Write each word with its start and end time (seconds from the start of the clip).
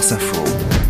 France 0.00 0.12
Info. 0.12 0.89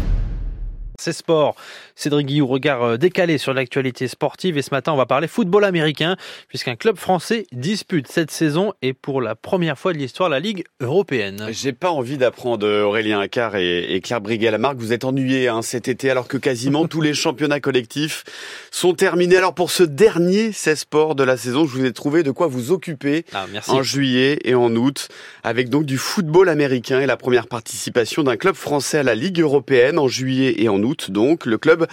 C'est 1.00 1.15
sport. 1.15 1.55
Cédric 1.94 2.27
Guillou, 2.27 2.47
regard 2.47 2.83
euh, 2.83 2.97
décalé 2.98 3.39
sur 3.39 3.54
l'actualité 3.54 4.06
sportive. 4.06 4.59
Et 4.59 4.62
ce 4.62 4.69
matin, 4.71 4.93
on 4.93 4.96
va 4.96 5.07
parler 5.07 5.29
football 5.29 5.65
américain, 5.65 6.17
puisqu'un 6.46 6.77
club 6.77 6.99
français 6.99 7.46
dispute 7.53 8.07
cette 8.07 8.30
saison 8.30 8.75
et 8.83 8.93
pour 8.93 9.23
la 9.23 9.35
première 9.35 9.79
fois 9.79 9.95
de 9.95 9.99
l'histoire 9.99 10.29
la 10.29 10.41
Ligue 10.41 10.65
européenne. 10.81 11.47
J'ai 11.53 11.73
pas 11.73 11.91
envie 11.91 12.19
d'apprendre 12.19 12.69
Aurélien 12.69 13.19
Accard 13.19 13.56
et, 13.56 13.99
Claire 14.04 14.21
Briguet-Lamarck. 14.21 14.76
Vous 14.76 14.92
êtes 14.92 15.04
ennuyés 15.04 15.49
hein, 15.49 15.63
cet 15.63 15.88
été, 15.88 16.10
alors 16.10 16.28
que 16.28 16.36
quasiment 16.36 16.86
tous 16.86 17.00
les 17.00 17.14
championnats 17.14 17.60
collectifs 17.60 18.24
sont 18.70 18.92
terminés. 18.92 19.38
Alors 19.38 19.54
pour 19.54 19.70
ce 19.70 19.84
dernier 19.84 20.52
16 20.52 20.80
sports 20.80 21.14
de 21.14 21.24
la 21.24 21.38
saison, 21.38 21.64
je 21.64 21.78
vous 21.78 21.84
ai 21.86 21.94
trouvé 21.94 22.22
de 22.22 22.30
quoi 22.30 22.46
vous 22.46 22.72
occuper 22.72 23.24
ah, 23.32 23.46
en 23.68 23.82
juillet 23.82 24.38
et 24.44 24.54
en 24.54 24.76
août, 24.76 25.08
avec 25.44 25.70
donc 25.70 25.86
du 25.86 25.96
football 25.96 26.50
américain 26.50 27.00
et 27.00 27.06
la 27.06 27.16
première 27.16 27.46
participation 27.46 28.22
d'un 28.22 28.36
club 28.36 28.54
français 28.54 28.98
à 28.98 29.02
la 29.02 29.14
Ligue 29.14 29.41
européenne 29.41 29.98
en 29.98 30.06
juillet 30.06 30.56
et 30.59 30.69
en 30.69 30.82
août 30.82 30.89
donc, 31.10 31.46
le 31.46 31.58
club 31.58 31.86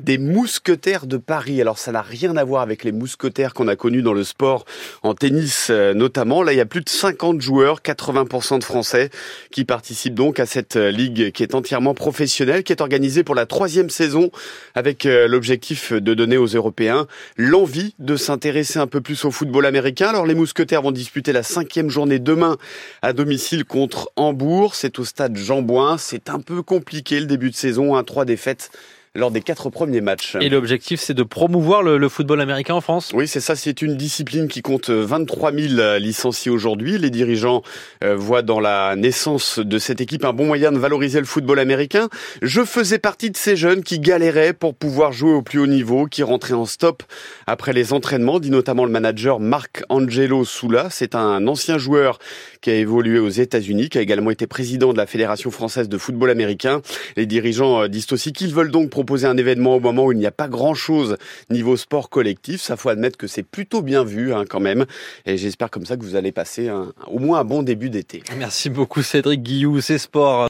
des 0.00 0.18
Mousquetaires 0.18 1.06
de 1.06 1.16
Paris. 1.16 1.60
Alors 1.60 1.78
ça 1.78 1.92
n'a 1.92 2.02
rien 2.02 2.36
à 2.36 2.44
voir 2.44 2.62
avec 2.62 2.84
les 2.84 2.92
mousquetaires 2.92 3.54
qu'on 3.54 3.68
a 3.68 3.76
connus 3.76 4.02
dans 4.02 4.12
le 4.12 4.24
sport, 4.24 4.64
en 5.02 5.14
tennis 5.14 5.68
euh, 5.70 5.94
notamment. 5.94 6.42
Là, 6.42 6.52
il 6.52 6.56
y 6.56 6.60
a 6.60 6.66
plus 6.66 6.80
de 6.80 6.88
50 6.88 7.40
joueurs, 7.40 7.80
80% 7.80 8.58
de 8.58 8.64
Français, 8.64 9.10
qui 9.50 9.64
participent 9.64 10.14
donc 10.14 10.40
à 10.40 10.46
cette 10.46 10.76
euh, 10.76 10.90
ligue 10.90 11.32
qui 11.32 11.42
est 11.42 11.54
entièrement 11.54 11.94
professionnelle, 11.94 12.62
qui 12.62 12.72
est 12.72 12.80
organisée 12.80 13.24
pour 13.24 13.34
la 13.34 13.46
troisième 13.46 13.90
saison, 13.90 14.30
avec 14.74 15.06
euh, 15.06 15.28
l'objectif 15.28 15.92
de 15.92 16.14
donner 16.14 16.36
aux 16.36 16.46
Européens 16.46 17.06
l'envie 17.36 17.94
de 17.98 18.16
s'intéresser 18.16 18.78
un 18.78 18.86
peu 18.86 19.00
plus 19.00 19.24
au 19.24 19.30
football 19.30 19.66
américain. 19.66 20.08
Alors 20.08 20.26
les 20.26 20.34
Mousquetaires 20.34 20.82
vont 20.82 20.92
disputer 20.92 21.32
la 21.32 21.42
cinquième 21.42 21.90
journée 21.90 22.18
demain 22.18 22.56
à 23.02 23.12
domicile 23.12 23.64
contre 23.64 24.10
Hambourg. 24.16 24.74
C'est 24.74 24.98
au 24.98 25.04
stade 25.04 25.36
Jean 25.36 25.62
Bouin. 25.62 25.98
C'est 25.98 26.28
un 26.30 26.40
peu 26.40 26.62
compliqué 26.62 27.20
le 27.20 27.26
début 27.26 27.50
de 27.50 27.56
saison, 27.56 27.96
un 27.96 28.04
3 28.04 28.24
défaites 28.24 28.43
faite 28.44 28.68
lors 29.16 29.30
des 29.30 29.42
quatre 29.42 29.70
premiers 29.70 30.00
matchs. 30.00 30.36
Et 30.40 30.48
l'objectif, 30.48 31.00
c'est 31.00 31.14
de 31.14 31.22
promouvoir 31.22 31.84
le, 31.84 32.08
football 32.08 32.40
américain 32.40 32.74
en 32.74 32.80
France 32.80 33.12
Oui, 33.14 33.28
c'est 33.28 33.40
ça. 33.40 33.54
C'est 33.54 33.80
une 33.80 33.96
discipline 33.96 34.48
qui 34.48 34.60
compte 34.60 34.90
23 34.90 35.52
000 35.52 35.98
licenciés 35.98 36.50
aujourd'hui. 36.50 36.98
Les 36.98 37.10
dirigeants 37.10 37.62
euh, 38.02 38.16
voient 38.16 38.42
dans 38.42 38.58
la 38.58 38.96
naissance 38.96 39.60
de 39.60 39.78
cette 39.78 40.00
équipe 40.00 40.24
un 40.24 40.32
bon 40.32 40.46
moyen 40.46 40.72
de 40.72 40.78
valoriser 40.78 41.20
le 41.20 41.26
football 41.26 41.60
américain. 41.60 42.08
Je 42.42 42.64
faisais 42.64 42.98
partie 42.98 43.30
de 43.30 43.36
ces 43.36 43.54
jeunes 43.54 43.84
qui 43.84 44.00
galéraient 44.00 44.52
pour 44.52 44.74
pouvoir 44.74 45.12
jouer 45.12 45.32
au 45.32 45.42
plus 45.42 45.60
haut 45.60 45.68
niveau, 45.68 46.06
qui 46.06 46.24
rentraient 46.24 46.54
en 46.54 46.66
stop 46.66 47.04
après 47.46 47.72
les 47.72 47.92
entraînements, 47.92 48.40
dit 48.40 48.50
notamment 48.50 48.84
le 48.84 48.90
manager 48.90 49.38
Marc 49.38 49.84
Angelo 49.90 50.44
Soula. 50.44 50.88
C'est 50.90 51.14
un 51.14 51.46
ancien 51.46 51.78
joueur 51.78 52.18
qui 52.60 52.70
a 52.70 52.74
évolué 52.74 53.20
aux 53.20 53.28
États-Unis, 53.28 53.90
qui 53.90 53.98
a 53.98 54.00
également 54.00 54.30
été 54.30 54.48
président 54.48 54.92
de 54.92 54.98
la 54.98 55.06
Fédération 55.06 55.52
française 55.52 55.88
de 55.88 55.98
football 55.98 56.30
américain. 56.30 56.82
Les 57.16 57.26
dirigeants 57.26 57.82
euh, 57.82 57.88
disent 57.88 58.10
aussi 58.10 58.32
qu'ils 58.32 58.52
veulent 58.52 58.72
donc 58.72 58.90
proposer 59.04 59.26
un 59.26 59.36
événement 59.36 59.76
au 59.76 59.80
moment 59.80 60.06
où 60.06 60.12
il 60.12 60.18
n'y 60.18 60.26
a 60.26 60.30
pas 60.30 60.48
grand-chose 60.48 61.18
niveau 61.50 61.76
sport 61.76 62.08
collectif. 62.08 62.62
Ça 62.62 62.78
faut 62.78 62.88
admettre 62.88 63.18
que 63.18 63.26
c'est 63.26 63.42
plutôt 63.42 63.82
bien 63.82 64.02
vu 64.02 64.32
hein, 64.32 64.44
quand 64.48 64.60
même. 64.60 64.86
Et 65.26 65.36
j'espère 65.36 65.70
comme 65.70 65.84
ça 65.84 65.98
que 65.98 66.02
vous 66.02 66.16
allez 66.16 66.32
passer 66.32 66.70
au 67.06 67.18
moins 67.18 67.40
un 67.40 67.44
bon 67.44 67.62
début 67.62 67.90
d'été. 67.90 68.22
Merci 68.38 68.70
beaucoup 68.70 69.02
Cédric 69.02 69.42
Guillou, 69.42 69.82
c'est 69.82 69.98
sport. 69.98 70.40